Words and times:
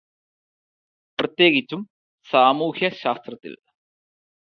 പ്രത്യേകിച്ചും 1.19 1.81
സാമൂഹ്യശാസ്ത്രത്തിൽ. 2.27 3.53